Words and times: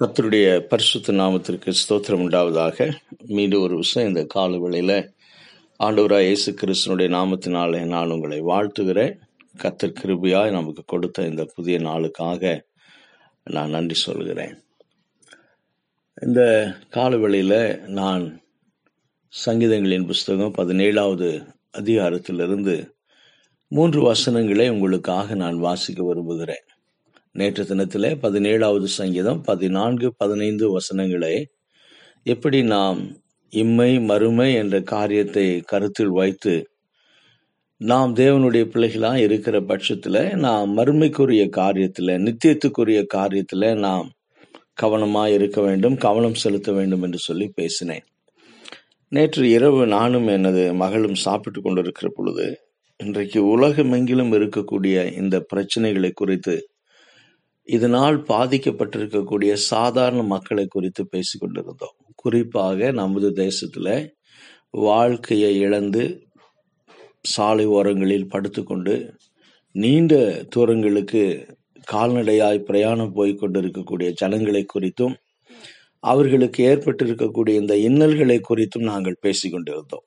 கத்தருடைய 0.00 0.60
பரிசுத்த 0.60 1.12
நாமத்திற்கு 1.12 1.72
ஸ்தோத்திரம் 1.72 2.22
உண்டாவதாக. 2.22 2.96
மீண்டும் 3.26 3.62
ஒரு 3.62 3.76
விஷயம் 3.76 4.08
இந்த 4.08 4.24
கால 4.24 4.58
வேளையில் 4.58 5.12
ஆண்டவராக 5.78 6.20
இயேசு 6.20 6.52
கிறிஸ்தனுடைய 6.52 7.08
நாமத்தினாலே 7.08 7.86
நான் 7.86 8.10
உங்களை 8.10 8.42
வாழ்த்துகிறேன். 8.42 9.18
கத்தர் 9.62 9.94
கிருபியாய் 10.02 10.50
நமக்கு 10.50 10.82
கொடுத்த 10.86 11.26
இந்த 11.26 11.44
புதிய 11.54 11.78
நாளுக்காக 11.78 12.60
நான் 13.44 13.70
நன்றி 13.70 13.94
சொல்கிறேன். 13.94 14.64
இந்த 16.22 16.72
கால 16.90 17.76
நான் 17.86 18.42
சங்கீதங்களின் 19.46 20.06
புஸ்தகம் 20.06 20.54
பதினேழாவது 20.58 21.54
அதிகாரத்திலிருந்து 21.78 22.90
மூன்று 23.68 24.02
வசனங்களை 24.02 24.68
உங்களுக்காக 24.68 25.34
நான் 25.34 25.58
வாசிக்க 25.58 26.04
விரும்புகிறேன். 26.04 26.64
நேற்று 27.34 27.66
தினத்தில் 27.66 28.08
பதினேழாவது 28.22 28.84
சங்கீதம் 28.84 29.42
பதினான்கு 29.42 30.14
பதினைந்து 30.16 30.70
வசனங்களை 30.70 31.34
எப்படி 32.24 32.62
நாம் 32.62 33.00
இம்மை 33.52 34.00
மறுமை 34.00 34.54
என்ற 34.54 34.80
காரியத்தை 34.80 35.60
கருத்தில் 35.60 36.10
வைத்து 36.10 36.54
நாம் 37.80 38.16
தேவனுடைய 38.16 38.64
பிள்ளைகளாக 38.64 39.20
இருக்கிற 39.20 39.60
பட்சத்தில் 39.60 40.36
நாம் 40.36 40.76
மறுமைக்குரிய 40.76 41.44
காரியத்தில் 41.56 42.12
நித்தியத்துக்குரிய 42.24 43.06
காரியத்தில் 43.14 43.78
நாம் 43.78 44.10
கவனமாக 44.74 45.30
இருக்க 45.30 45.60
வேண்டும் 45.60 45.96
கவனம் 45.96 46.34
செலுத்த 46.34 46.72
வேண்டும் 46.72 47.02
என்று 47.02 47.18
சொல்லி 47.18 47.46
பேசினேன். 47.54 48.04
நேற்று 49.12 49.50
இரவு 49.50 49.86
நானும் 49.86 50.26
எனது 50.26 50.74
மகளும் 50.74 51.14
சாப்பிட்டு 51.14 51.60
கொண்டிருக்கிற 51.60 52.12
பொழுது 52.16 52.46
இன்றைக்கு 52.96 53.60
உலகமெங்கிலும் 53.60 54.32
இருக்கக்கூடிய 54.32 54.96
இந்த 55.16 55.46
பிரச்சனைகளை 55.54 56.10
குறித்து 56.14 56.54
இதனால் 57.76 58.16
பாதிக்கப்பட்டிருக்கக்கூடிய 58.28 59.52
சாதாரண 59.70 60.20
மக்களை 60.22 60.64
குறித்து 60.68 61.02
பேசிக்கொண்டிருந்தோம். 61.12 61.96
குறிப்பாக 62.14 62.90
நமது 62.90 63.28
தேசத்தில் 63.32 63.94
வாழ்க்கையை 64.86 65.50
இழந்து 65.58 66.04
சாலை 67.34 67.66
ஓரங்களில் 67.76 68.28
படுத்துக்கொண்டு 68.28 68.94
நீண்ட 69.74 70.14
தூரங்களுக்கு 70.48 71.22
கால்நடையாய் 71.92 72.66
பிரயாணம் 72.68 73.12
போய் 73.12 73.32
கொண்டிருக்கக்கூடிய 73.34 74.08
ஜனங்களை 74.12 74.62
குறித்தும் 74.74 75.14
அவர்களுக்கு 76.04 76.60
ஏற்பட்டிருக்கக்கூடிய 76.72 77.54
இந்த 77.62 77.74
இன்னல்களை 77.88 78.38
குறித்தும் 78.48 78.88
நாங்கள் 78.90 79.22
பேசிக்கொண்டிருந்தோம். 79.22 80.06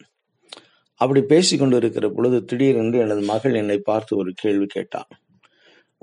அப்படி 1.02 1.22
பேசிக்கொண்டு 1.22 1.76
இருக்கிற 1.78 2.08
பொழுது 2.10 2.38
திடீரென்று 2.46 2.98
எனது 3.00 3.22
மகள் 3.32 3.54
என்னை 3.54 3.78
பார்த்து 3.90 4.12
ஒரு 4.18 4.32
கேள்வி 4.36 4.66
கேட்டான். 4.66 5.12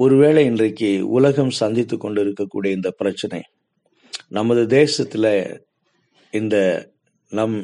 ஒருவேளை 0.00 0.42
இன்றைக்கு 0.44 0.90
உலகம் 1.10 1.50
சந்தித்து 1.56 1.96
கொண்டிருக்கக்கூடிய 1.96 2.70
இந்த 2.76 2.90
பிரச்சனை 2.90 3.40
நமது 4.28 4.62
தேசத்துல 4.70 5.26
இந்த 6.32 6.56
நம் 7.32 7.56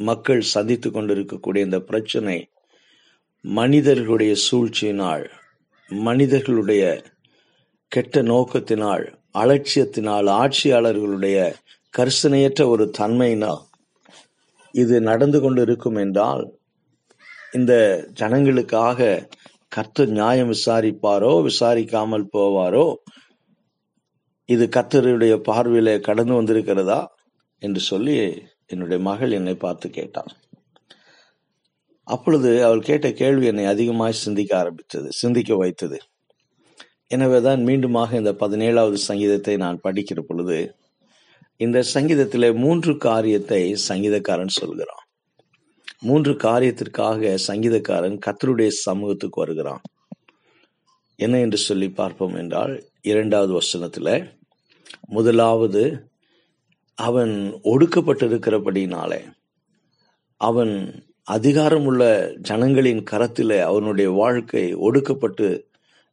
மக்கள் 0.00 0.42
சந்தித்து 0.48 0.88
கொண்டிருக்கக்கூடிய 0.90 1.62
இந்த 1.64 1.78
பிரச்சனை 1.82 2.36
மனிதர்களுடைய 3.44 4.32
சூழ்ச்சியினால் 4.46 5.24
மனிதர்களுடைய 5.90 6.84
கெட்ட 7.92 8.22
நோக்கத்தினால் 8.24 9.04
அலட்சியத்தினால் 9.34 10.28
ஆட்சியாளர்களுடைய 10.34 11.38
கரிசனையற்ற 11.94 12.62
ஒரு 12.68 12.84
தன்மையினால் 12.98 13.62
இது 14.74 14.96
நடந்து 15.02 15.38
கொண்டு 15.40 15.60
இருக்கும் 15.62 15.98
என்றால் 15.98 16.44
இந்த 17.52 17.72
ஜனங்களுக்காக 18.14 19.00
கர்த்தர் 19.72 20.08
நியாயம் 20.08 20.50
விசாரிப்பாரோ 20.54 21.30
விசாரிக்காமல் 21.48 22.24
போவாரோ? 22.34 22.86
இது 24.48 24.64
கர்த்தருடைய 24.66 25.34
பார்வையில 25.48 25.94
கடந்து 26.00 26.34
வந்திருக்கிறதா 26.40 27.00
என்று 27.62 27.80
சொல்லி 27.80 28.14
என்னுடைய 28.66 28.98
மகள் 29.02 29.30
என்னை 29.30 29.54
பார்த்து 29.54 29.86
கேட்டாள். 29.90 30.32
அப்பொழுது 32.08 32.50
அவள் 32.64 32.86
கேட்ட 32.88 33.06
கேள்வி 33.12 33.46
என்னை 33.46 33.64
அதிகமாக 33.66 34.18
சிந்திக்க 34.24 34.52
ஆரம்பித்தது 34.58 35.08
சிந்திக்க 35.12 35.54
வைத்தது. 35.56 35.98
எனவேதான் 37.06 37.60
மீண்டுமாக 37.68 38.12
இந்த 38.14 38.32
பதினேழாவது 38.32 38.98
சங்கீதத்தை 39.08 39.56
நான் 39.56 39.82
படிக்கிற 39.84 40.20
பொழுது 40.20 40.58
இந்த 41.60 41.78
சங்கீதத்திலே 41.94 42.50
மூன்று 42.54 42.92
காரியத்தை 43.08 43.60
சங்கீதக்காரன் 43.88 44.58
சொல்கிறான். 44.60 45.05
மூன்று 46.00 46.32
காரியத்திற்காக 46.32 47.38
சங்கீதக்காரன் 47.46 48.20
கத்தருடைய 48.26 48.68
சமூகத்துக்கு 48.68 49.40
வருகிறான். 49.40 49.80
என்ன 51.16 51.40
என்று 51.40 51.56
சொல்லி 51.56 51.90
பார்ப்போம் 51.90 52.34
என்றால் 52.34 52.84
இரண்டாவது 53.02 53.52
வசனத்தில் 53.52 54.34
முதலாவது 55.08 56.10
அவன் 56.94 57.60
ஒடுக்கப்பட்டிருக்கிறபடினாலே 57.64 59.32
அவன் 60.36 61.04
அதிகாரமுள்ள 61.30 62.34
ஜனங்களின் 62.36 63.02
கரத்தில் 63.02 63.60
அவனுடைய 63.60 64.10
வாழ்க்கை 64.10 64.74
ஒடுக்கப்பட்டு 64.76 65.62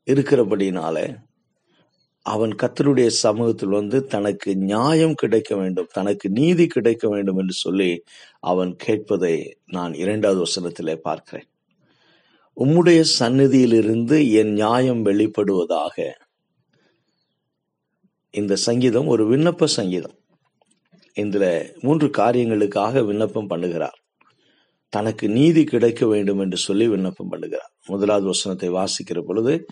இருக்கிறபடினால 0.05 1.17
அவன் 2.25 2.53
கத்தருடைய 2.55 3.07
சமூகத்தில் 3.07 3.69
வந்து 3.69 4.05
தனக்கு 4.05 4.55
நியாயம் 4.55 5.13
கிடைக்க 5.13 5.55
வேண்டும் 5.55 5.89
தனக்கு 5.91 6.29
நீதி 6.29 6.67
கிடைக்க 6.67 7.07
வேண்டும் 7.09 7.37
என்று 7.37 7.53
சொல்லி 7.53 8.03
அவன் 8.39 8.75
கேட்பதை 8.85 9.51
நான் 9.65 9.93
இரண்டாவது 9.93 10.43
வசனத்திலே 10.43 10.95
பார்க்கிறேன். 10.95 11.47
உம்முடைய 12.57 13.03
சந்நிதியிலிருந்து 13.19 14.31
என் 14.31 14.53
நியாயம் 14.53 15.05
வெளிப்படுவதாக. 15.05 16.11
இந்த 18.29 18.55
சங்கீதம் 18.55 19.07
ஒரு 19.07 19.35
விண்ணப்ப 19.35 19.63
சங்கீதம். 19.63 20.15
இதுல 21.17 21.73
மூன்று 21.81 22.07
காரியங்களுக்காக 22.07 23.05
விண்ணப்பம் 23.05 23.49
பண்ணுகிறார். 23.49 23.99
தனக்கு 24.89 25.29
நீதி 25.29 25.63
கிடைக்க 25.63 26.05
வேண்டும் 26.05 26.39
என்று 26.39 26.57
சொல்லி 26.57 26.87
விண்ணப்பம் 26.87 27.31
பண்ணுகிறார். 27.31 27.71
முதலாவது 27.85 28.25
வசனத்தை 28.25 28.69
வாசிக்கிற 28.69 29.21
பொழுது 29.21 29.65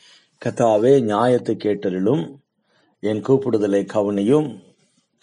கத்தாவே 0.46 1.04
நியாயத்தை 1.04 1.56
கேட்டதிலும் 1.56 2.24
என் 3.04 3.22
கூப்பிடுதலை 3.28 3.82
கவனியும். 3.94 4.50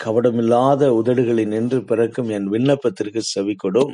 கவடமில்லாத 0.01 0.83
உதடுகளை 1.01 1.45
நின்று 1.47 1.79
பிறக்கும் 1.85 2.29
என் 2.29 2.49
விண்ணப்பத்திற்கு 2.53 3.21
செவி 3.33 3.55
கொடும் 3.65 3.93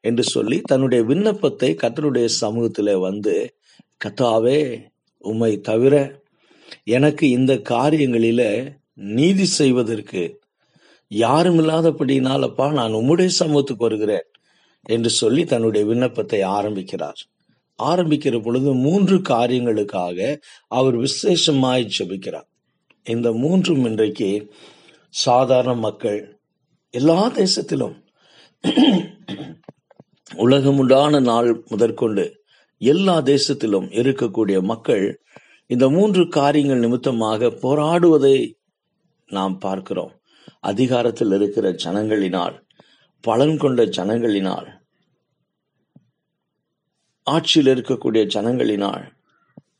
என்று 0.00 0.22
சொல்லி 0.22 0.60
தன்னுடைய 0.60 1.04
விண்ணப்பத்தை 1.04 1.70
கத்தருடைய 1.82 2.28
சமூகத்திலே 2.40 2.94
வந்து 3.00 3.34
கத்தாவே 4.04 4.60
உம்மை 5.24 5.52
தவிர 5.60 5.94
எனக்கு 6.84 7.24
இந்த 7.28 7.52
காரியங்களில 7.70 8.42
நீதி 8.94 9.44
செய்வதற்கு 9.44 10.22
யாரும் 11.10 11.58
இல்லாதபடினாலப்பா 11.58 12.66
நான் 12.72 12.92
உம்முடைய 12.92 13.30
சமூகத்துக்கு 13.40 13.86
வருகிறேன் 13.88 14.26
என்று 14.86 15.10
சொல்லி 15.10 15.42
தன்னுடைய 15.44 15.82
விண்ணப்பத்தை 15.86 16.40
ஆரம்பிக்கிறார். 16.58 17.20
ஆரம்பிக்கிற 17.78 18.36
பொழுது 18.42 18.70
மூன்று 18.74 19.16
காரியங்களுக்காக 19.18 20.18
அவர் 20.68 20.96
விசேஷமாய் 20.96 21.90
ஜபிக்கிறார். 21.98 22.48
இந்த 23.06 23.32
மூன்றும் 23.32 23.84
இன்றைக்கு 23.84 24.52
சாதாரண 25.08 25.74
மக்கள் 25.74 26.38
எல்லா 26.90 27.30
தேசத்திலும் 27.30 27.94
உலகமுண்டான 30.34 31.22
நாள் 31.22 31.64
முதற்கொண்டு 31.68 32.44
எல்லா 32.78 33.18
தேசத்திலும் 33.20 33.88
இருக்கக்கூடிய 33.90 34.62
மக்கள் 34.62 35.22
இந்த 35.66 35.88
மூன்று 35.88 36.28
காரியங்கள் 36.28 36.78
நிமித்தமாக 36.78 37.48
போராடுவதை 37.48 38.52
நாம் 39.26 39.58
பார்க்கிறோம். 39.58 40.22
அதிகாரத்தில் 40.60 41.32
இருக்கிற 41.32 41.72
ஜனங்களினால் 41.72 42.62
பலன் 43.20 43.56
கொண்ட 43.56 43.84
ஜனங்களினால் 43.84 44.68
ஆட்சியில் 47.22 47.74
இருக்கக்கூடிய 47.74 48.24
ஜனங்களினால் 48.34 49.04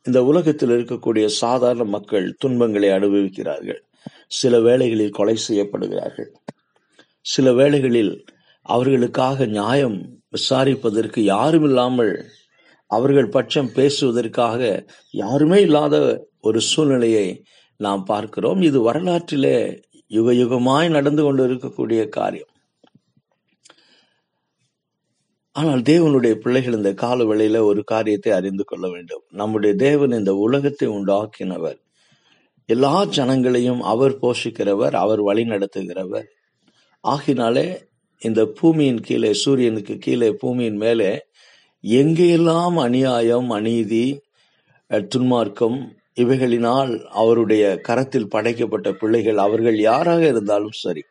இந்த 0.07 0.21
உலகத்தில் 0.25 0.71
இருக்கக்கூடிய 0.71 1.27
சாதாரண 1.27 1.85
மக்கள் 1.85 2.37
துன்பங்களை 2.39 2.89
அனுபவிக்கிறார்கள். 2.89 3.81
சில 4.29 4.61
வேளைகளில் 4.61 5.17
கொலை 5.19 5.37
செய்யப்படுகிறார்கள். 5.49 6.31
சில 7.27 7.53
வேளைகளில் 7.53 8.13
அவர்களுக்காக 8.67 9.47
நியாயம் 9.47 9.99
விசாரிப்பதற்கு 10.29 11.21
யாரும் 11.21 11.65
இல்லாமல் 11.65 12.15
அவர்கள் 12.91 13.29
பட்சம் 13.29 13.71
பேசுவதற்காக 13.75 14.63
யாருமே 15.11 15.61
இல்லாத 15.61 15.97
ஒரு 16.41 16.61
சூழ்நிலையை 16.61 17.27
நாம் 17.77 18.05
பார்க்கிறோம். 18.05 18.63
இது 18.63 18.81
வரலாற்றிலே 18.81 19.57
யுக 20.07 20.33
யுகமாய் 20.33 20.91
நடந்து 20.91 21.23
கொண்டு 21.23 21.43
இருக்கக்கூடிய 21.49 22.09
காரியம். 22.09 22.52
ஆனால் 25.57 25.83
தேவனுடைய 25.83 26.35
பிள்ளைகள் 26.35 26.73
இந்த 26.73 26.91
கால 26.95 27.25
வேளையில 27.25 27.59
ஒரு 27.61 27.81
காரியத்தை 27.85 28.31
அறிந்து 28.33 28.65
கொள்ள 28.65 28.87
வேண்டும். 28.91 29.25
நம்முடைய 29.31 29.73
தேவன் 29.77 30.13
இந்த 30.13 30.33
உலகத்தை 30.35 30.89
உண்டாக்கினவர். 30.89 31.79
எல்லா 32.69 32.95
ஜனங்களையும் 33.17 33.83
அவர் 33.93 34.15
போஷிக்கிறவர் 34.23 34.95
அவர் 34.95 35.21
வழி 35.21 35.45
நடத்துகிறவர். 35.45 36.29
ஆகினாலே 37.05 37.67
இந்த 38.23 38.41
பூமியின் 38.59 39.01
கீழே 39.01 39.33
சூரியனுக்கு 39.35 39.95
கீழே 39.99 40.31
பூமியின் 40.33 40.77
மேலே 40.77 41.11
எங்கெல்லாம் 41.85 42.77
அநியாயம் 42.79 43.49
அநீதி 43.51 44.05
துன்மார்க்கம் 45.13 45.79
இவைகளினால் 46.15 46.93
அவருடைய 47.13 47.65
கரத்தில் 47.81 48.29
படைக்கப்பட்ட 48.29 48.89
பிள்ளைகள் 48.93 49.39
அவர்கள் 49.39 49.79
யாராக 49.81 50.23
இருந்தாலும் 50.29 50.77
சரி 50.85 51.03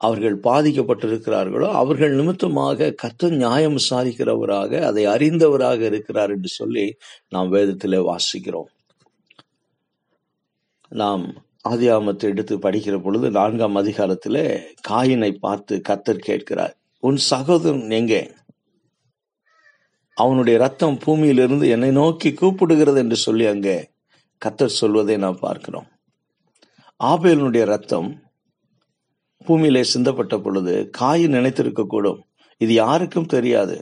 அவர்கள் 0.00 0.36
பாதிக்கப்பட்டிருக்கிறார்களோ 0.42 1.68
அவர்கள் 1.80 2.12
நிமித்தமாக 2.12 2.90
கர்த்தர் 3.02 3.36
நியாயம் 3.42 3.76
விசாரிக்கிறவராக 3.78 4.80
அதை 4.80 5.04
அறிந்தவராக 5.06 5.80
இருக்கிறார் 5.90 6.32
என்று 6.34 6.50
சொல்லி 6.58 6.84
நாம் 7.28 7.52
வேதத்திலே 7.52 8.00
வாசிக்கிறோம். 8.10 8.70
நாம் 10.92 11.24
ஆதியாமத்தை 11.68 12.26
எடுத்து 12.32 12.54
படிக்கிற 12.56 12.96
பொழுது 13.02 13.26
நான்காம் 13.30 13.76
அதிகாரத்திலே 13.76 14.44
காயினை 14.88 15.30
பார்த்து 15.46 15.74
கத்தர் 15.88 16.26
கேட்கிறார் 16.28 16.74
உன் 17.02 17.18
சகோதரன் 17.30 17.90
எங்கே? 17.90 18.22
அவனுடைய 20.16 20.56
ரத்தம் 20.58 20.96
பூமியிலிருந்து 21.04 21.66
என்னை 21.68 21.90
நோக்கி 21.90 22.30
கூப்பிடுகிறது 22.40 22.96
என்று 22.96 23.16
சொல்லி 23.16 23.44
அங்கே 23.46 23.76
கத்தர் 24.42 24.78
சொல்வதை 24.80 25.16
நாம் 25.16 25.42
பார்க்கிறோம். 25.46 25.88
ஆபேலனுடைய 27.00 27.64
ரத்தம் 27.74 28.08
பூமியிலே 29.48 29.82
சிந்தப்பட்ட 29.92 30.36
பொழுது 30.46 30.74
காயின் 31.00 31.36
நினைத்திருக்க 31.36 31.82
கூடும் 31.86 32.20
இது 32.60 32.72
யாருக்கும் 32.82 33.30
தெரியாது. 33.34 33.76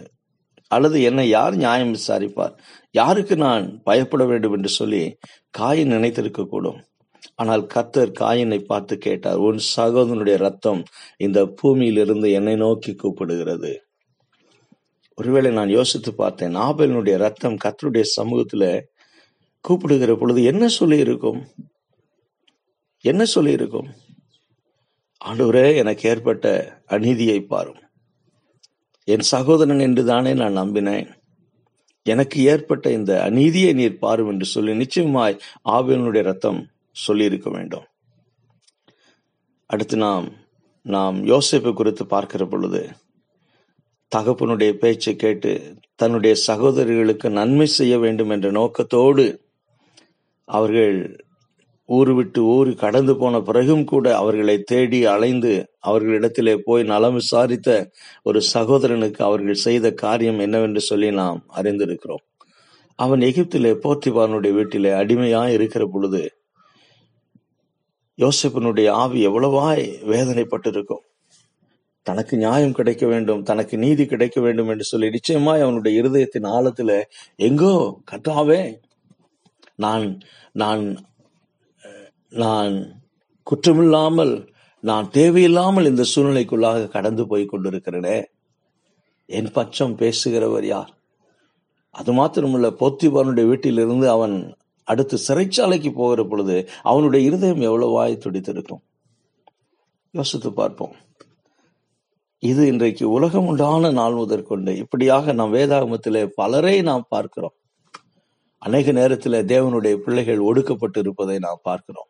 அல்லது 0.70 0.96
என்னை 1.08 1.24
யார் 1.28 1.54
நியாயம் 1.62 1.94
விசாரிப்பார்? 1.94 2.54
யாருக்கு 2.94 3.34
நான் 3.44 3.64
பயப்பட 3.88 4.22
வேண்டும் 4.30 4.54
என்று 4.56 4.70
சொல்லி 4.78 5.02
காயின் 5.58 5.92
நினைத்திருக்க 5.94 6.44
கூடும் 6.46 6.80
ஆனால் 7.42 7.62
கத்தர் 7.74 8.12
காயினை 8.20 8.58
பார்த்து 8.70 8.94
கேட்டார் 9.06 9.42
உன் 9.46 9.60
சகோதரனுடைய 9.76 10.36
ரத்தம் 10.46 10.82
இந்த 11.26 11.38
பூமியிலிருந்து 11.60 12.28
என்னை 12.38 12.54
நோக்கி 12.64 12.92
கூப்பிடுகிறது. 13.02 13.72
ஒருவேளை 15.18 15.50
நான் 15.58 15.74
யோசித்து 15.78 16.10
பார்த்தேன் 16.14 16.56
நாபலினுடைய 16.56 17.16
ரத்தம் 17.24 17.60
கத்தருடைய 17.64 18.04
சமூகத்துல 18.16 18.64
கூப்பிடுகிற 19.64 20.14
பொழுது 20.16 20.40
என்ன 20.52 20.64
சொல்லி 20.78 20.98
இருக்கும் 21.06 21.40
என்ன 23.04 23.22
சொல்லி 23.34 23.52
இருக்கும் 23.58 23.88
ஆண்டவரே 25.26 25.76
எனக்கு 25.76 26.08
ஏற்பட்ட 26.08 26.46
அநீதியை 26.86 27.40
பாரும். 27.40 27.80
என் 29.04 29.20
சகோதரன் 29.20 29.78
என்று 29.78 30.04
தானே 30.04 30.34
நான் 30.34 30.56
நம்பினேன். 30.56 31.08
எனக்கு 32.02 32.42
ஏற்பட்ட 32.42 32.90
இந்த 32.90 33.22
அநீதியை 33.22 33.72
நீர் 33.72 33.98
பாரும் 33.98 34.28
என்று 34.28 34.46
சொல்லி 34.46 34.74
நிச்சயமாய் 34.74 35.40
ஆவியனுடைய 35.68 36.22
ரத்தம் 36.22 36.68
சொல்லியிருக்க 36.90 37.50
வேண்டும். 37.50 37.86
அடுத்து 39.66 39.96
நாம் 39.96 40.32
நாம் 40.82 41.24
யோசிப்பை 41.24 41.72
குறித்து 41.72 42.06
பார்க்கிற 42.06 42.46
பொழுது 42.46 42.90
தகப்பனுடைய 44.16 44.72
பேச்சை 44.72 45.16
கேட்டு 45.16 45.74
தன்னுடைய 45.94 46.36
சகோதரிகளுக்கு 46.46 47.30
நன்மை 47.30 47.66
செய்ய 47.66 47.98
வேண்டும் 47.98 48.30
என்ற 48.30 48.50
நோக்கத்தோடு 48.50 49.44
அவர்கள் 50.44 51.25
ஊரு 51.88 52.12
விட்டு 52.14 52.40
ஊர் 52.44 52.70
கடந்து 52.74 53.12
போன 53.16 53.40
பிறகும் 53.40 53.84
கூட 53.84 54.06
அவர்களை 54.16 54.56
தேடி 54.62 55.00
அலைந்து 55.06 55.52
அவர்களிடத்திலே 55.86 56.54
போய் 56.64 56.82
நலம் 56.82 57.14
விசாரித்த 57.14 57.70
ஒரு 58.22 58.40
சகோதரனுக்கு 58.54 59.20
அவர்கள் 59.22 59.64
செய்த 59.66 59.92
காரியம் 60.04 60.38
என்னவென்று 60.38 60.80
சொல்லி 60.80 61.10
நாம் 61.10 61.40
அறிந்திருக்கிறோம். 61.56 62.24
அவன் 62.98 63.20
எகிப்திலே 63.20 63.72
போர்த்திபானுடைய 63.84 64.52
வீட்டிலே 64.52 64.92
அடிமையாய் 64.92 65.52
இருக்கிற 65.52 65.84
பொழுது 65.86 66.22
யோசிப்பனுடைய 68.18 68.88
ஆவி 69.02 69.20
எவ்வளவாய் 69.28 69.84
வேதனைப்பட்டிருக்கும். 70.12 71.04
தனக்கு 72.06 72.34
நியாயம் 72.36 72.72
கிடைக்க 72.72 73.04
வேண்டும் 73.06 73.42
தனக்கு 73.42 73.74
நீதி 73.78 74.04
கிடைக்க 74.06 74.38
வேண்டும் 74.40 74.68
என்று 74.68 74.84
சொல்லி 74.84 75.08
நிச்சயமாய் 75.10 75.60
அவனுடைய 75.60 76.02
இருதயத்தின் 76.02 76.48
ஆழத்துல 76.56 76.90
எங்கோ 77.48 77.74
கத்தாவே 78.10 78.60
நான் 79.76 80.06
நான் 80.52 80.84
நான் 82.28 83.02
குற்றமில்லாமல் 83.46 84.48
நான் 84.80 85.10
தேவையில்லாமல் 85.10 85.84
இந்த 85.84 86.04
சூழ்நிலைக்குள்ளாக 86.14 86.88
கடந்து 86.88 87.26
போய் 87.26 87.48
கொண்டிருக்கிறேனே. 87.52 88.24
என் 89.26 89.52
பட்சம் 89.52 89.96
பேசுகிறவர் 89.96 90.64
யார்? 90.64 90.94
அது 91.90 92.12
மாத்திரமல்ல 92.12 92.70
போத்திபானுடைய 92.80 93.46
வீட்டிலிருந்து 93.46 94.10
அவன் 94.10 94.56
அடுத்து 94.84 95.18
சிறைச்சாலைக்கு 95.28 95.90
போகிற 95.90 96.24
பொழுது 96.24 96.68
அவனுடைய 96.82 97.26
இருதயம் 97.26 97.60
எவ்வளவாய் 97.60 98.22
துடித்திருக்கும்? 98.24 98.82
யோசித்து 100.10 100.52
பார்ப்போம். 100.52 100.94
இது 102.38 102.66
இன்றைக்கு 102.66 103.10
உலகம் 103.10 103.46
உண்டான 103.46 103.90
நாள் 103.90 104.12
முதற்கொண்டு 104.12 104.76
இப்படியாக 104.76 105.32
நாம் 105.32 105.54
வேதாகமத்திலே 105.54 106.26
பலரை 106.26 106.82
நாம் 106.82 107.06
பார்க்கிறோம். 107.08 107.54
அநேக 108.58 108.92
நேரத்தில் 108.92 109.32
தேவனுடைய 109.32 109.96
பிள்ளைகள் 109.96 110.38
ஒடுக்கப்பட்டு 110.38 110.98
இருப்பதை 110.98 111.38
நாம் 111.38 111.60
பார்க்கிறோம். 111.62 112.08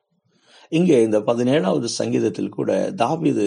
இங்கே 0.69 1.03
இந்த 1.03 1.19
பதினேழாவது 1.21 1.85
சங்கீதத்தில் 1.85 2.49
கூட 2.49 2.91
தாவிது 2.91 3.47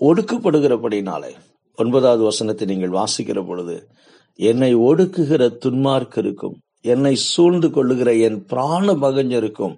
ஒடுக்கப்படுகிறபடினாலே 0.00 1.32
ஒன்பதாவது 1.78 2.22
வசனத்தை 2.22 2.66
நீங்கள் 2.66 2.90
வாசிக்கிற 2.90 3.46
பொழுது 3.46 3.88
என்னை 4.36 4.76
ஒடுக்குகிற 4.76 5.42
துன்மார்க்கருக்கும் 5.64 6.54
என்னை 6.80 7.14
சூழ்ந்து 7.14 7.70
கொள்ளுகிற 7.70 8.14
என் 8.14 8.44
பிராண 8.44 8.92
பகஞ்சருக்கும் 8.92 9.76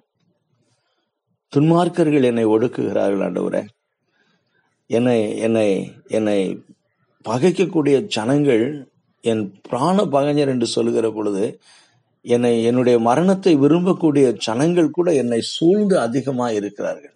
துன்மார்க்கர்கள் 1.55 2.23
என்னை 2.23 2.45
ஒடுக்குகிறார்கள் 2.45 3.23
ஆண்டவரே. 3.27 3.67
என்னை 4.87 5.37
என்னை 5.37 5.91
என்னை 6.07 6.63
பகைக்கக்கூடிய 7.29 8.01
ஜனங்கள் 8.01 8.91
என் 9.21 9.53
பிராண 9.69 10.05
பகைஞர் 10.05 10.47
என்று 10.47 10.67
சொல்லுகிற 10.67 11.11
பொழுது 11.11 11.61
என்னை 12.27 12.53
என்னுடைய 12.63 12.97
மரணத்தை 12.99 13.53
விரும்பக்கூடிய 13.55 14.25
ஜனங்கள் 14.45 14.89
கூட 14.89 15.09
என்னை 15.13 15.39
சூழ்ந்து 15.55 15.95
அதிகமாக 15.99 16.53
இருக்கிறார்கள். 16.53 17.13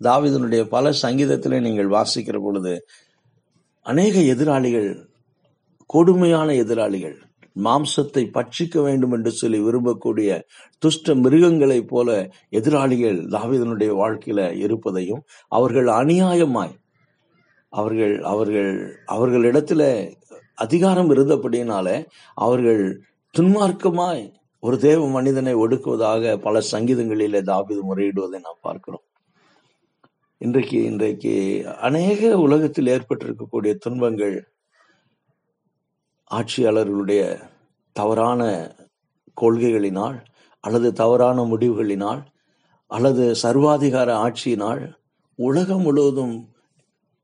தாவிதனுடைய 0.00 0.62
பல 0.68 0.92
சங்கீதத்திலே 1.02 1.58
நீங்கள் 1.60 1.94
வாசிக்கிற 1.96 2.36
பொழுது 2.42 2.72
அநேக 3.86 4.16
எதிராளிகள் 4.34 4.88
கொடுமையான 5.90 6.48
எதிராளிகள் 6.54 7.16
மாம்சத்தை 7.56 8.22
பட்சிக்க 8.30 8.82
வேண்டும் 8.82 9.12
என்று 9.12 9.30
சொல்லி 9.30 9.58
விரும்பக்கூடிய 9.58 10.30
துஷ்ட 10.82 11.14
மிருகங்களைப் 11.14 11.88
போல 11.88 12.08
எதிராளிகள் 12.50 13.18
தாவிதனுடைய 13.34 13.90
வாழ்க்கையில 14.00 14.40
இருப்பதையும் 14.56 15.22
அவர்கள் 15.48 15.90
அநியாயமாய் 15.94 16.74
அவர்கள் 17.72 18.14
அவர்கள் 18.24 18.72
அவர்களிடத்துல 19.06 19.82
அதிகாரம் 20.58 21.10
இருந்தபடியினால 21.10 21.88
அவர்கள் 22.38 22.82
துன்மார்க்கமாய் 23.34 24.24
ஒரு 24.64 24.76
தேவ 24.78 25.08
மனிதனை 25.08 25.52
ஒடுக்குவதாக 25.54 26.36
பல 26.36 26.60
சங்கீதங்களிலே 26.72 27.40
தாபிது 27.42 27.80
முறையிடுவதை 27.88 28.38
நாம் 28.40 28.62
பார்க்கிறோம். 28.62 29.04
இன்றைக்கு 30.40 30.78
இன்றைக்கு 30.82 31.32
அநேக 31.80 32.38
உலகத்தில் 32.38 32.86
ஏற்பட்டிருக்கக்கூடிய 32.86 33.72
துன்பங்கள் 33.78 34.36
ஆட்சியாளர்களுடைய 36.30 37.22
தவறான 37.96 38.42
கொள்கைகளினால் 39.36 40.16
அல்லது 40.64 40.92
தவறான 40.92 41.44
முடிவுகளினால் 41.44 42.22
அல்லது 42.90 43.24
சர்வாதிகார 43.42 44.10
ஆட்சியினால் 44.26 44.82
உலகம் 45.38 45.80
முழுவதும் 45.80 46.34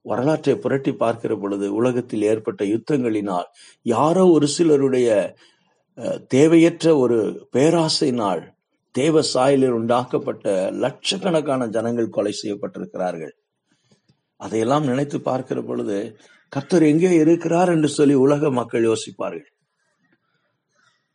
வரலாற்றை 0.04 0.54
புரட்டி 0.54 0.92
பார்க்கிற 0.94 1.32
பொழுது 1.36 1.66
உலகத்தில் 1.74 2.22
ஏற்பட்ட 2.22 2.64
யுத்தங்களினால் 2.64 3.48
யாரோ 3.86 4.24
ஒரு 4.26 4.46
சிலருடைய 4.48 5.08
தேவையற்ற 6.34 6.86
ஒரு 6.96 7.18
பேராசையினால் 7.54 8.42
தேவ 8.94 9.22
சாயலில் 9.34 9.76
உண்டாக்கப்பட்ட 9.78 10.46
லட்சக்கணக்கான 10.84 11.68
ஜனங்கள் 11.76 12.14
கொலை 12.16 12.32
செய்யப்பட்டிருக்கிறார்கள். 12.32 13.34
அதையெல்லாம் 14.40 14.84
நினைத்து 14.84 15.18
பார்க்கிற 15.20 15.58
பொழுது 15.62 15.96
கத்தர் 16.52 16.84
எங்கே 16.90 17.10
இருக்கிறார் 17.22 17.70
என்று 17.74 17.88
சொல்லி 17.88 18.14
உலக 18.26 18.50
மக்கள் 18.50 18.86
யோசிப்பார்கள். 18.90 19.50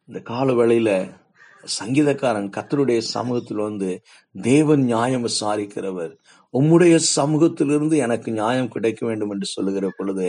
இந்த 0.10 0.20
கால 0.32 0.54
வேளையில 0.54 0.89
சங்கீதக்காரன் 1.80 2.50
கத்தருடைய 2.56 3.00
சமூகத்தில் 3.15 3.62
வந்து 3.68 3.89
தேவன் 4.46 4.84
நியாயம் 4.84 5.25
விசாரிக்கிறவர் 5.27 6.13
உம்முடைய 6.54 6.96
சமூகத்திலிருந்து 7.18 7.96
எனக்கு 7.98 8.30
நியாயம் 8.32 8.70
கிடைக்க 8.74 9.01
வேண்டும் 9.06 9.32
என்று 9.34 9.48
சொல்லுகிற 9.54 9.86
பொழுது 9.98 10.27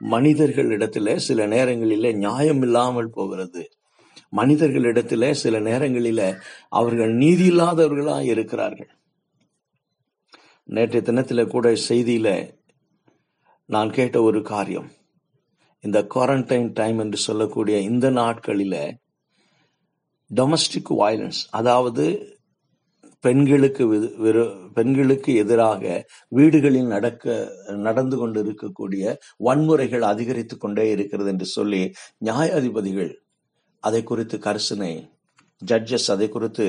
மனிதர்கள் 0.00 0.70
இடத்துல 0.76 1.16
சில 1.26 1.46
நேரங்களில 1.46 2.12
நியாயம் 2.24 2.62
இல்லாமல் 2.62 3.14
போகிறது. 3.18 3.64
மனிதர்களிடத்தில் 4.32 5.28
சில 5.34 5.58
நேரங்களில் 5.60 6.26
அவர்கள் 6.68 7.12
நீதி 7.14 7.46
இல்லாதவர்களாக 7.50 8.24
இருக்கிறார்கள். 8.24 8.90
நேற்றைய 10.68 11.02
தினத்தில் 11.02 11.46
கூட 11.46 11.68
செய்தியில் 11.88 12.34
நான் 13.68 13.90
கேட்ட 13.90 14.16
ஒரு 14.22 14.40
காரியம். 14.42 14.88
இந்த 15.84 15.98
குவாரண்டைன் 16.14 16.70
டைம் 16.72 16.98
என்று 16.98 17.18
சொல்லக்கூடிய 17.18 17.76
இந்த 17.80 18.06
நாட்களில் 18.10 18.80
டொமஸ்டிக் 20.30 20.90
வயலன்ஸ் 21.00 21.40
அதாவது 21.50 22.04
பெண்களுக்கு 23.24 23.84
பெண்களுக்கு 24.74 25.30
எதிராக 25.34 25.84
வீடுகளில் 26.28 26.86
நடக்க 26.86 27.24
நடந்து 27.86 28.16
கொண்டு 28.16 28.42
இருக்கக்கூடிய 28.44 29.14
வன்முறைகள் 29.38 30.04
அதிகரித்து 30.10 30.56
கொண்டே 30.58 30.84
இருக்கிறது 30.90 31.30
என்று 31.30 31.46
சொல்லி 31.46 31.80
நியாயாதிபதிகள் 32.24 33.10
அதை 33.84 34.02
குறித்து 34.04 34.38
கரிசனை 34.38 34.92
ஜட்ஜஸ் 35.62 36.10
அதை 36.14 36.28
குறித்து 36.28 36.66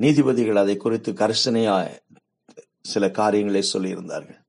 நீதிபதிகள் 0.00 0.62
அதை 0.64 0.76
குறித்து 0.76 1.12
கரிசனையா 1.14 1.76
சில 2.92 3.04
காரியங்களை 3.20 3.62
சொல்லியிருந்தார்கள். 3.74 4.40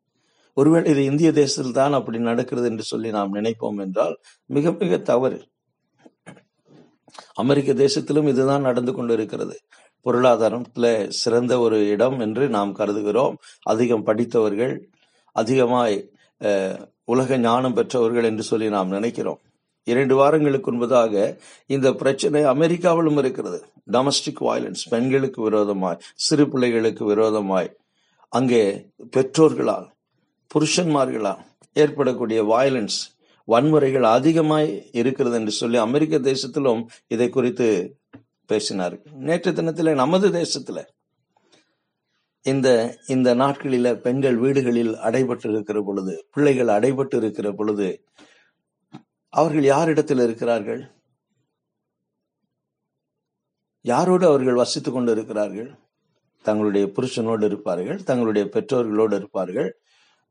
ஒருவேளை 0.57 0.87
இது 0.91 1.03
இந்திய 1.05 1.31
தேசத்தில் 1.33 1.77
தான் 1.81 1.93
அப்படி 1.93 2.19
நடக்கிறது 2.23 2.67
என்று 2.67 2.85
சொல்லி 2.91 3.09
நாம் 3.11 3.35
நினைப்போம் 3.35 3.79
என்றால் 3.85 4.15
மிக 4.49 4.71
மிக 4.81 4.97
தவறு. 5.11 5.39
அமெரிக்க 7.43 7.71
தேசத்திலும் 7.83 8.29
இதுதான் 8.29 8.67
நடந்து 8.69 8.93
கொண்டிருக்கிறது. 8.93 9.55
பொருளாதாரத்துல 10.05 10.87
சிறந்த 11.23 11.53
ஒரு 11.59 11.77
இடம் 11.89 12.19
என்று 12.19 12.45
நாம் 12.49 12.73
கருதுகிறோம். 12.77 13.35
அதிகம் 13.65 14.07
படித்தவர்கள் 14.09 14.75
அதிகமாய் 15.35 15.97
அஹ், 16.41 16.77
உலக 17.05 17.37
ஞானம் 17.39 17.75
பெற்றவர்கள் 17.75 18.27
என்று 18.31 18.43
சொல்லி 18.43 18.69
நாம் 18.69 18.89
நினைக்கிறோம். 18.89 19.41
இரண்டு 19.83 20.15
வாரங்களுக்கு 20.15 20.69
முன்பதாக 20.71 21.37
இந்த 21.65 21.93
பிரச்சனை 21.93 22.43
அமெரிக்காவிலும் 22.43 23.17
இருக்கிறது. 23.17 23.59
டொமஸ்டிக் 23.91 24.41
வயலன்ஸ் 24.41 24.83
பெண்களுக்கு 24.89 25.41
விரோதமாய் 25.41 26.01
சிறு 26.15 26.49
பிள்ளைகளுக்கு 26.49 27.05
விரோதமாய் 27.05 27.69
அங்கே 28.29 28.89
பெற்றோர்களால் 29.15 29.87
புருஷன்மார்களால் 30.51 31.41
ஏற்படக்கூடிய 31.73 32.43
வயலன்ஸ் 32.43 32.99
வன்முறைகள் 33.47 34.05
அதிகமாய் 34.17 34.89
இருக்கிறது 34.91 35.35
என்று 35.35 35.51
சொல்லி 35.51 35.77
அமெரிக்க 35.77 36.17
தேசத்திலும் 36.17 36.81
இதை 37.07 37.29
குறித்து 37.29 37.67
பேசினார். 38.45 38.95
நேற்று 39.19 39.53
தினத்தில் 39.53 39.93
நமது 39.93 40.27
தேசத்துல 40.29 40.79
இந்த 42.43 42.97
இந்த 43.07 43.35
நாட்களில 43.35 43.93
பெண்கள் 43.95 44.37
வீடுகளில் 44.37 44.93
அடைபட்டு 44.93 45.49
இருக்கிற 45.49 45.81
பொழுது 45.81 46.25
பிள்ளைகள் 46.31 46.67
அடைபட்டு 46.67 47.15
இருக்கிற 47.15 47.51
பொழுது 47.51 47.87
அவர்கள் 49.31 49.63
யாரிடத்தில் 49.63 50.19
இருக்கிறார்கள்? 50.19 50.91
யாரோடு 53.83 54.25
அவர்கள் 54.25 54.53
வசித்துக் 54.53 54.93
கொண்டு 54.93 55.11
இருக்கிறார்கள் 55.11 55.79
தங்களுடைய 56.43 56.85
புருஷனோடு 56.87 57.43
இருப்பார்கள் 57.43 58.03
தங்களுடைய 58.03 58.49
பெற்றோர்களோடு 58.53 59.15
இருப்பார்கள் 59.15 59.79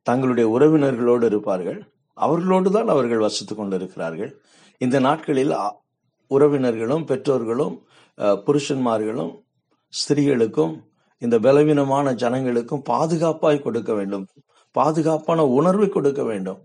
தங்களுடைய 0.02 0.58
உறவினர்களோடு 0.58 1.24
இருப்பார்கள். 1.24 1.92
அவர்களோடு 2.14 2.70
தான் 2.70 2.88
அவர்கள் 2.88 3.18
வசித்துக் 3.18 3.56
கொண்டிருக்கிறார்கள். 3.56 4.40
இந்த 4.78 4.98
நாட்களில் 4.98 5.50
அ- 5.50 5.82
உறவினர்களும் 6.30 7.04
பெற்றோர்களும் 7.04 7.86
புருஷன்மார்களும் 8.16 9.44
ஸ்திரீகளுக்கும் 9.88 10.82
இந்த 11.18 11.38
பலவீனமான 11.38 12.12
ஜனங்களுக்கும் 12.12 12.82
பாதுகாப்பாய் 12.90 13.62
கொடுக்க 13.62 13.94
வேண்டும். 13.94 14.26
பாதுகாப்பான 14.72 15.46
உணர்வை 15.46 15.88
கொடுக்க 15.88 16.24
வேண்டும். 16.24 16.64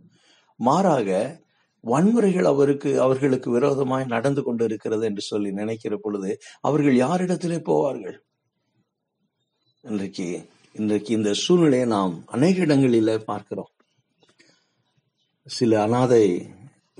மாறாக 0.55 1.43
வன்முறைகள் 1.85 2.43
அவருக்கு 2.43 3.01
அவர்களுக்கு 3.01 3.51
விரோதமாய் 3.51 4.05
நடந்து 4.05 4.43
கொண்டிருக்கிறது 4.43 5.05
என்று 5.05 5.21
சொல்லி 5.21 5.51
நினைக்கிற 5.51 5.97
பொழுது 5.97 6.41
அவர்கள் 6.61 6.95
யாரிடத்திலே 6.95 7.59
போவார்கள்? 7.69 8.17
இன்றைக்கு 9.81 10.27
இன்றைக்கு 10.73 11.13
இந்த 11.13 11.33
சூழ்நிலையை 11.33 11.87
நாம் 11.87 12.23
அநேக 12.27 12.65
இடங்களில 12.65 13.17
பார்க்கிறோம். 13.17 13.71
சில 15.47 15.81
அனாதை 15.83 16.23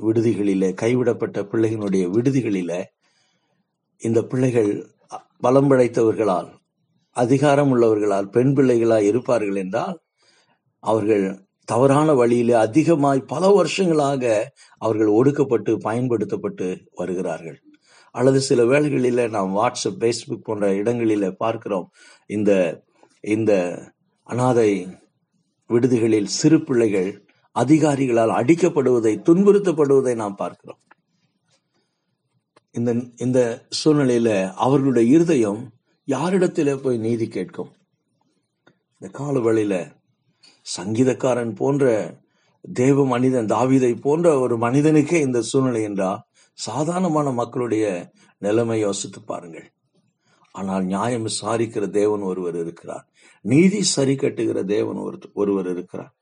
விடுதிகளில 0.01 0.73
கைவிடப்பட்ட 0.73 1.41
பிள்ளைகளுடைய 1.41 2.05
விடுதிகளில 2.15 2.71
இந்த 4.01 4.23
பிள்ளைகள் 4.23 4.71
பலம் 5.39 5.69
படைத்தவர்களால் 5.71 6.49
அதிகாரம் 7.15 7.71
உள்ளவர்களால் 7.71 8.27
பெண் 8.27 8.53
பிள்ளைகளாய் 8.55 9.07
இருப்பார்கள் 9.11 9.55
என்றால் 9.55 9.97
அவர்கள் 10.83 11.25
தவறான 11.65 12.13
வழியிலே 12.13 12.53
அதிகமாய் 12.53 13.19
பல 13.19 13.49
வருஷங்களாக 13.49 14.53
அவர்கள் 14.77 15.07
ஒடுக்கப்பட்டு 15.07 15.77
பயன்படுத்தப்பட்டு 15.77 16.81
வருகிறார்கள். 16.95 17.61
அல்லது 18.11 18.41
சில 18.41 18.65
வேளைகளில் 18.65 19.29
நாம் 19.29 19.55
வாட்ஸ்அப் 19.55 19.99
ஃபேஸ்புக் 19.99 20.43
போன்ற 20.43 20.71
இடங்களில 20.71 21.31
பார்க்கிறோம். 21.31 21.91
இந்த 22.27 22.83
இந்த 23.21 23.81
அனாதை 24.23 24.87
விடுதிகளில் 25.67 26.25
சிறு 26.25 26.63
பிள்ளைகள் 26.63 27.27
அதிகாரிகளால் 27.59 28.31
அடிக்கப்படுவதை 28.31 29.13
துன்புறுத்தப்படுவதை 29.29 30.15
நாம் 30.15 30.35
பார்க்கிறோம். 30.35 30.79
இந்த 32.71 32.95
இந்த 33.17 33.67
சூழ்நிலையில 33.83 34.51
அவர்களுடைய 34.53 35.15
இருதயம் 35.15 35.71
யாரிடத்திலே 36.07 36.77
போய் 36.77 36.97
நீதி 36.97 37.27
கேட்கும்? 37.27 37.71
இந்த 38.99 39.13
கால 39.13 39.39
வழியில 39.39 39.94
சங்கீதக்காரன் 40.77 41.55
போன்ற 41.55 42.15
தேவ 42.73 43.05
மனிதன் 43.05 43.45
தாவீதை 43.45 44.01
போன்ற 44.01 44.39
ஒரு 44.39 44.57
மனிதனுக்கே 44.57 45.13
இந்த 45.13 45.41
சூழ்நிலை 45.41 45.83
என்றால் 45.83 46.23
சாதாரணமான 46.53 47.31
மக்களுடைய 47.31 48.11
நிலைமை 48.37 48.79
யோசித்து 48.79 49.21
பாருங்கள். 49.21 49.71
ஆனால் 50.51 50.83
நியாயம் 50.83 51.27
விசாரிக்கிற 51.27 51.89
தேவன் 51.89 52.21
ஒருவர் 52.21 52.55
இருக்கிறார். 52.55 53.07
நீதி 53.41 53.83
சரி 53.83 54.13
கட்டுகிற 54.13 54.63
தேவன் 54.63 54.95
ஒரு- 54.95 55.33
ஒருவர் 55.33 55.69
இருக்கிறார். 55.69 56.15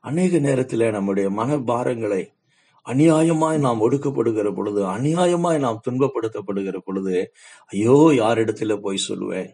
அநேக 0.00 0.38
நேரத்தில் 0.38 0.90
நம்முடைய 0.90 1.30
மனபாரங்களை 1.30 2.34
அநியாயமாய் 2.86 3.58
நாம் 3.58 3.90
ஒடுக்கப்படுகிற 3.90 4.54
பொழுது 4.54 4.84
அநியாயமாய் 4.84 5.58
நாம் 5.58 5.80
துன்பப்படுத்தப்படுகிற 5.90 6.78
பொழுது 6.78 7.32
ஐயோ 7.66 8.12
யாரிடத்துல 8.16 8.80
போய் 8.80 9.02
சொல்லுவேன்? 9.08 9.48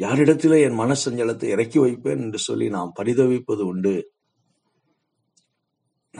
யாரிடத்திலே 0.00 0.62
என் 0.62 0.78
மனசஞ்சலத்தை 0.78 1.44
இறக்கி 1.44 1.78
வைப்பேன் 1.78 2.18
என்று 2.18 2.38
சொல்லி 2.38 2.68
நாம் 2.68 2.92
பரிதவிப்பது 2.98 3.62
உண்டு. 3.62 3.94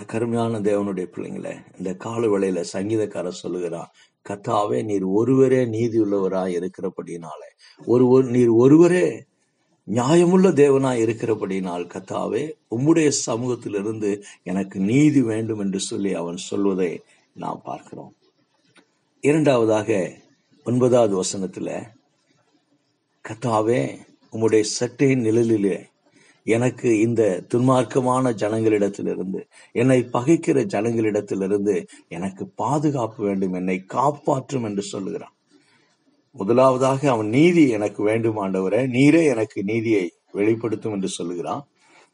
கருமையான 0.07 0.61
தேவனுடைய 0.61 1.07
பிள்ளைங்களே 1.07 1.65
இந்த 1.79 1.95
கால 1.95 2.27
வேளையில 2.27 2.65
சங்கீதக்காரர் 2.73 3.43
சொல்லுகிறான் 3.43 3.91
கத்தாவே 4.29 4.85
நீர் 4.85 5.05
ஒருவரே 5.05 5.65
நீதி 5.67 6.01
உள்ளவராய் 6.01 6.57
இருக்கிறபடினாலே 6.59 7.49
ஒரு 7.87 8.07
ஒரு- 8.07 8.31
நீர் 8.31 8.49
ஒருவரே 8.49 9.27
நியாயமுள்ள 9.89 10.53
தேவனாய் 10.53 11.03
இருக்கிறபடினால் 11.03 11.85
கத்தாவே 11.87 12.53
உம்முடைய 12.71 13.09
சமூகத்திலிருந்து 13.09 14.23
எனக்கு 14.43 14.81
நீதி 14.81 15.23
வேண்டும் 15.23 15.59
என்று 15.59 15.81
சொல்லி 15.81 16.15
அவன் 16.15 16.37
சொல்வதை 16.37 17.03
நாம் 17.35 17.63
பார்க்கிறோம். 17.65 18.17
இரண்டாவதாக 19.21 20.13
ஒன்பதாவது 20.65 21.23
வசனத்துல 21.23 21.96
கத்தாவே 23.29 23.99
உம்முடைய 24.33 24.61
சட்டை 24.61 25.13
நிழலிலே 25.13 25.85
எனக்கு 26.45 27.01
இந்த 27.01 27.45
துன்மார்க்கமான 27.55 28.33
ஜனங்களிடத்திலிருந்து 28.33 29.49
என்னை 29.73 30.09
பகைக்கிற 30.13 30.65
ஜனங்களிடத்திலிருந்து 30.75 31.87
எனக்கு 32.09 32.49
பாதுகாப்பு 32.49 33.25
வேண்டும் 33.25 33.53
என்னை 33.53 33.85
காப்பாற்றும் 33.85 34.65
என்று 34.65 34.83
சொல்லுகிறான். 34.83 35.35
முதலாவதாக 36.31 37.11
அவன் 37.11 37.29
நீதி 37.29 37.69
எனக்கு 37.69 38.03
வேண்டும் 38.03 38.37
ஆண்டவரே 38.37 38.87
நீரே 38.87 39.25
எனக்கு 39.25 39.65
நீதியை 39.65 40.13
வெளிப்படுத்தும் 40.33 40.93
என்று 40.93 41.09
சொல்லுகிறான். 41.09 41.69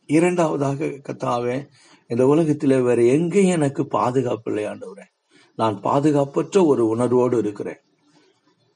இரண்டாவதாக 0.07 0.85
கத்தாவே 0.85 1.69
இந்த 2.09 2.27
உலகத்திலே 2.27 2.81
வேற 2.81 3.03
எங்கேயும் 3.03 3.51
எனக்கு 3.51 3.87
பாதுகாப்பு 3.87 4.53
இல்லை 4.53 4.73
ஆண்டவரே. 4.73 5.07
நான் 5.57 5.81
பாதுகாப்பற்ற 5.81 6.67
ஒரு 6.67 6.87
உணர்வோடு 6.87 7.39
இருக்கிறேன். 7.39 7.81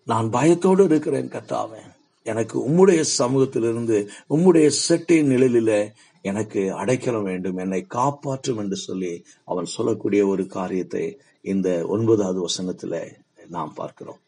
நான் 0.05 0.31
பயத்தோடு 0.31 0.85
இருக்கிறேன் 0.85 1.29
கத்தாவேன் 1.29 1.95
எனக்கு 2.27 2.57
உம்முடைய 2.69 3.01
சமூகத்திலிருந்து 3.21 3.97
உம்முடைய 4.31 4.67
செட்டின் 4.87 5.31
நிழலில 5.33 5.73
எனக்கு 6.23 6.61
அடைக்கலம் 6.73 7.29
வேண்டும் 7.31 7.61
என்னை 7.65 7.81
காப்பாற்றும் 7.97 8.61
என்று 8.63 8.77
சொல்லி 8.77 9.13
அவன் 9.45 9.73
சொல்லக்கூடிய 9.77 10.23
ஒரு 10.27 10.45
காரியத்தை 10.57 11.05
இந்த 11.45 11.69
ஒன்பதாவது 11.87 12.41
வசனத்துல 12.47 12.95
நாம் 13.49 13.73
பார்க்கிறோம். 13.75 14.21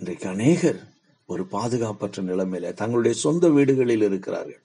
இன்றைக்கு 0.00 0.26
அநேகர் 0.28 0.80
ஒரு 1.28 1.42
பாதுகாப்பற்ற 1.50 2.22
நிலைமையில 2.22 2.72
தங்களுடைய 2.72 3.14
சொந்த 3.16 3.48
வீடுகளில் 3.48 4.06
இருக்கிறார்கள். 4.08 4.62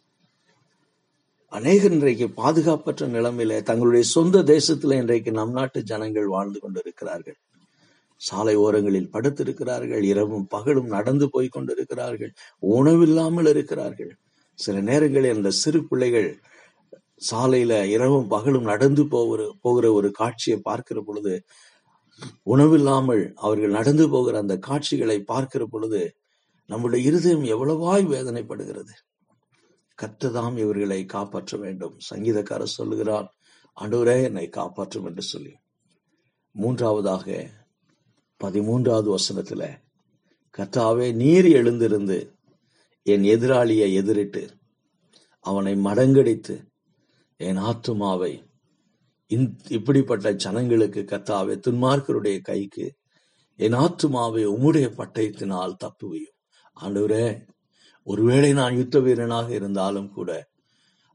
அநேகர் 1.52 1.92
இன்றைக்கு 1.92 2.28
பாதுகாப்பற்ற 2.42 3.04
நிலைமையில 3.18 3.62
தங்களுடைய 3.62 4.06
சொந்த 4.16 4.44
தேசத்துல 4.54 4.98
இன்றைக்கு 5.02 5.32
நம் 5.32 5.52
நாட்டு 5.52 5.80
ஜனங்கள் 5.84 6.34
வாழ்ந்து 6.36 6.60
கொண்டிருக்கிறார்கள். 6.60 7.38
சாலை 8.22 8.56
ஓரங்களில் 8.56 9.12
படுத்திருக்கிறார்கள் 9.14 10.04
இரவும் 10.12 10.48
பகலும் 10.48 10.90
நடந்து 10.96 11.26
போய் 11.30 11.48
கொண்டிருக்கிறார்கள் 11.48 12.34
உணவில்லாமல் 12.78 13.50
இருக்கிறார்கள். 13.54 14.12
சில 14.60 14.78
நேரங்களில் 14.82 15.36
அந்த 15.38 15.52
சிறு 15.62 15.80
பிள்ளைகள் 15.84 16.30
சாலையில 17.32 17.74
இரவும் 17.96 18.28
பகலும் 18.28 18.64
நடந்து 18.64 19.04
போகிற 19.08 19.42
போகிற 19.62 19.86
ஒரு 19.94 20.10
காட்சியை 20.12 20.58
பார்க்கிற 20.60 21.00
பொழுது 21.02 21.34
உணவில்லாமல் 22.46 23.24
அவர்கள் 23.36 23.76
நடந்து 23.80 24.06
போகிற 24.10 24.38
அந்த 24.38 24.56
காட்சிகளை 24.60 25.18
பார்க்கிற 25.24 25.64
பொழுது 25.66 26.02
நம்முடைய 26.70 27.02
இருதயம் 27.10 27.46
எவ்வளவாய் 27.54 28.06
வேதனைப்படுகிறது. 28.16 28.94
கத்ததாம் 29.98 30.58
இவர்களை 30.58 31.00
காப்பாற்ற 31.06 31.58
வேண்டும். 31.58 31.96
சங்கீதக்காரர் 32.10 32.78
சொல்லுகிறார் 32.78 33.28
ஆண்டவரே 33.78 34.18
என்னை 34.24 34.46
காப்பாற்றும் 34.50 35.06
என்று 35.06 35.22
சொல்லி. 35.22 35.54
மூன்றாவதாக 36.56 37.28
பதிமூன்றாவது 38.43 39.15
வசனத்துல 39.15 39.79
கத்தாவே 40.58 41.13
நீர் 41.13 41.46
எழுந்திருந்து 41.46 42.36
என் 43.03 43.22
எதிராளியை 43.22 43.93
எதிரிட்டு 43.93 44.50
அவனை 45.39 45.75
மடங்கடித்து 45.75 46.67
என் 47.38 47.58
ஆத்துமாவை 47.58 48.48
இப்படிப்பட்ட 49.67 50.31
ஜனங்களுக்கு 50.31 51.01
கத்தாவே 51.01 51.60
துன்மார்க்கருடைய 51.67 52.41
கைக்கு 52.41 52.96
என் 53.55 53.74
ஆத்துமாவை 53.74 54.46
உம்முடைய 54.46 54.88
பட்டயத்தினால் 54.98 55.75
தப்புவியும். 55.84 56.38
ஆண்டவரே 56.81 57.48
ஒருவேளை 58.03 58.53
நான் 58.53 58.75
யுத்த 58.75 59.00
வீரனாக 59.00 59.53
இருந்தாலும் 59.53 60.10
கூட 60.10 60.49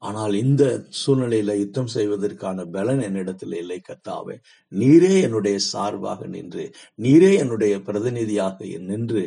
ஆனால் 0.04 0.34
இந்த 0.34 0.84
சூழ்நிலையில 0.90 1.56
யுத்தம் 1.58 1.86
செய்வதற்கான 1.86 2.64
பலன் 2.64 3.00
என்னிடத்தில் 3.00 3.52
இல்லை 3.52 3.80
கத்தாவே 3.80 4.36
நீரே 4.72 5.20
என்னுடைய 5.22 5.58
சார்பாக 5.58 6.26
நின்று 6.26 6.72
நீரே 7.02 7.36
என்னுடைய 7.38 7.82
பிரதிநிதியாக 7.82 8.66
நின்று 8.80 9.24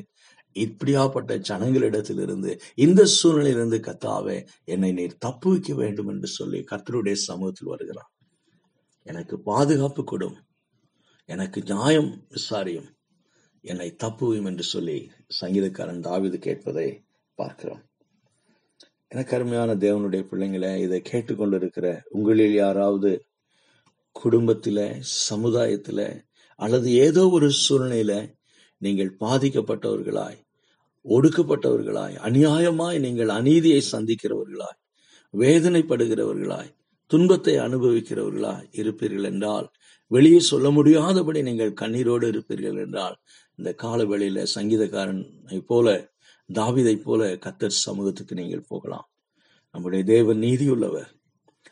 இப்படியாப்பட்ட 0.56 1.32
ஜனங்களிடத்திலிருந்து 1.50 2.60
இந்த 2.76 3.06
சூழ்நிலையிலிருந்து 3.06 3.80
கத்தாவே 3.80 4.38
என்னை 4.66 4.92
நீர் 4.92 5.22
தப்புவிக்க 5.26 5.74
வேண்டும் 5.76 6.08
என்று 6.08 6.28
சொல்லி 6.28 6.66
கத்தருடைய 6.72 7.14
சமூகத்தில் 7.14 7.68
வருகிறான் 7.68 8.12
எனக்கு 9.06 9.40
பாதுகாப்பு 9.40 10.04
கொடும். 10.04 10.38
எனக்கு 11.26 11.64
நியாயம் 11.64 12.12
விசாரியும். 12.30 12.90
என்னை 13.62 13.96
தப்புவியும் 14.04 14.46
என்று 14.46 14.64
சொல்லி 14.64 15.12
சங்கீதக்காரன் 15.42 16.06
தாவிது 16.08 16.38
கேட்பதை 16.38 16.88
பார்க்கிறோம். 17.36 17.84
எனக்கு 19.12 19.36
அருமையான 19.36 19.72
தேவனுடைய 19.76 20.22
பிள்ளைங்களை 20.32 20.72
இதை 20.78 21.00
கேட்டுக்கொண்டிருக்கிற 21.02 21.88
உங்களில் 22.10 22.56
யாராவது 22.56 23.12
குடும்பத்தில் 24.16 24.84
சமுதாயத்தில் 25.28 26.08
அல்லது 26.60 26.88
ஏதோ 26.98 27.24
ஒரு 27.30 27.48
சூழ்நிலையில 27.58 28.14
நீங்கள் 28.82 29.12
பாதிக்கப்பட்டவர்களாய் 29.20 30.40
ஒடுக்கப்பட்டவர்களாய் 31.06 32.16
அநியாயமாய் 32.24 32.98
நீங்கள் 33.00 33.30
அநீதியை 33.30 33.82
சந்திக்கிறவர்களாய் 33.92 34.80
வேதனைப்படுகிறவர்களாய் 35.34 36.72
துன்பத்தை 37.12 37.56
அனுபவிக்கிறவர்களாய் 37.58 38.68
இருப்பீர்கள் 38.74 39.24
என்றால் 39.24 39.68
வெளியே 40.12 40.42
சொல்ல 40.44 40.68
முடியாதபடி 40.70 41.40
நீங்கள் 41.42 41.80
கண்ணீரோடு 41.82 42.26
இருப்பீர்கள் 42.28 42.80
என்றால் 42.80 43.16
இந்த 43.60 43.70
காலவெளியில 43.84 44.44
சங்கீதக்காரனை 44.56 45.60
போல 45.66 45.88
தாவிதை 46.54 46.96
போல 46.96 47.36
கத்தர் 47.36 47.68
சமூகத்துக்கு 47.68 48.36
நீங்கள் 48.36 48.66
போகலாம். 48.68 49.10
நம்முடைய 49.72 50.04
தேவன் 50.04 50.40
நீதியுள்ளவர். 50.40 51.08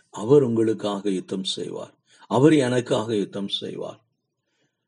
அவர் 0.09 0.43
உங்களுக்காக 0.43 1.09
யுத்தம் 1.09 1.43
செய்வார். 1.43 1.97
அவர் 2.27 2.53
எனக்காக 2.53 3.15
யுத்தம் 3.15 3.47
செய்வார். 3.47 4.05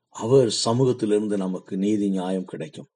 அவர் 0.09 0.49
சமூகத்திலிருந்து 0.49 1.37
நமக்கு 1.37 1.77
நீதி 1.77 2.09
நியாயம் 2.09 2.45
கிடைக்கும். 2.45 2.87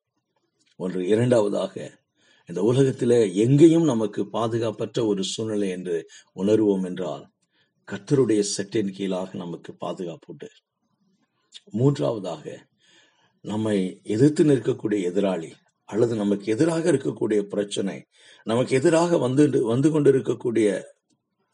ஒன்று 0.75 1.07
இரண்டாவதாக 1.07 2.00
இந்த 2.45 2.63
உலகத்தில் 2.63 3.33
எங்கேயும் 3.33 3.83
நமக்கு 3.83 4.27
பாதுகாப்பற்ற 4.33 5.05
ஒரு 5.05 5.24
சூழ்நிலை 5.24 5.69
என்று 5.69 6.07
உணர்வோம் 6.36 6.86
என்றால் 6.86 7.29
கத்தருடைய 7.91 8.43
செட்டின் 8.57 8.91
கீழாக 8.91 9.38
நமக்கு 9.38 9.75
பாதுகாப்பு 9.75 10.25
உண்டு. 10.27 10.50
மூன்றாவதாக 11.71 12.67
நம்மை 13.41 14.00
எதிர்த்து 14.03 14.43
நிற்கக்கூடிய 14.43 15.01
எதிராளி 15.12 15.51
அல்லது 15.91 16.15
நமக்கு 16.15 16.45
எதிராக 16.51 16.83
இருக்கக்கூடிய 16.91 17.41
பிரச்சனை 17.53 17.98
நமக்கு 18.48 18.75
எதிராக 18.75 19.17
வந்து 19.17 19.43
வந்து 19.63 19.89
கொண்டிருக்கக்கூடிய 19.91 20.69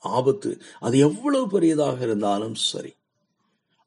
ஆபத்து 0.03 0.49
அது 0.79 0.95
எவ்வளவு 0.99 1.45
பெரியதாக 1.49 1.99
இருந்தாலும் 2.01 2.55
சரி. 2.71 2.91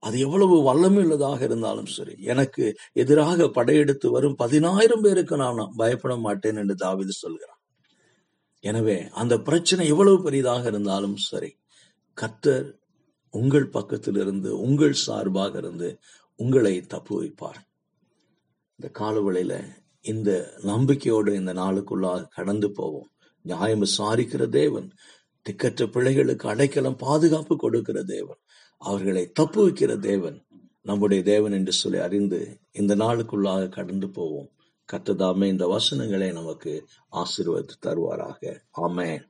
அது 0.02 0.16
எவ்வளவு 0.18 0.56
வல்லமையுள்ளதாக 0.68 1.40
இருந்தாலும் 1.42 1.90
சரி. 1.96 2.14
எனக்கு 2.22 2.64
எதிராக 2.92 3.48
படையெடுத்து 3.48 4.08
வரும் 4.10 4.36
பதினாயிரம் 4.36 5.00
பேருக்கு 5.00 5.36
நான் 5.36 5.72
பயப்பட 5.76 6.14
மாட்டேன் 6.16 6.56
என்று 6.56 6.76
தாவிது 6.84 7.14
சொல்கிறான். 7.16 7.60
எனவே 8.64 8.96
அந்த 9.12 9.34
பிரச்சனை 9.40 9.84
எவ்வளவு 9.88 10.18
பெரியதாக 10.22 10.64
இருந்தாலும் 10.66 11.16
சரி 11.28 11.50
கத்தர் 12.18 12.68
உங்கள் 13.34 13.68
பக்கத்திலிருந்து 13.68 14.50
உங்கள் 14.66 14.96
சார்பாக 15.06 15.54
இருந்து 15.58 15.88
உங்களை 16.38 16.74
தப்பு 16.86 17.14
வைப்பார் 17.22 17.60
இந்த 18.78 18.88
காலவெளியில 18.98 19.54
இந்த 20.00 20.54
நம்பிக்கையோடு 20.62 21.34
இந்த 21.34 21.54
நாளுக்குள்ளாக 21.54 22.28
கடந்து 22.34 22.70
போவோம். 22.70 23.10
நியாயம் 23.42 23.82
விசாரிக்கிற 23.82 24.48
தேவன் 24.48 24.90
திக்கற்ற 25.42 25.86
பிள்ளைகளுக்கு 25.86 26.48
அடைக்கலம் 26.48 26.96
பாதுகாப்பு 26.96 27.56
கொடுக்கிற 27.56 28.02
தேவன் 28.02 28.36
அவர்களை 28.78 29.30
தப்பு 29.32 29.68
வைக்கிற 29.68 29.98
தேவன் 29.98 30.44
நம்முடைய 30.82 31.22
தேவன் 31.22 31.52
என்று 31.52 31.72
சொல்லி 31.72 31.98
அறிந்து 31.98 32.58
இந்த 32.72 32.96
நாளுக்குள்ளாக 32.96 33.68
கடந்து 33.68 34.08
போவோம். 34.08 34.48
கத்ததாமே 34.92 35.44
இந்த 35.44 35.66
வசனங்களை 35.66 36.32
நமக்கு 36.32 36.86
ஆசீர்வதித்து 37.12 37.76
தருவாராக. 37.82 38.60
ஆமேன். 38.80 39.22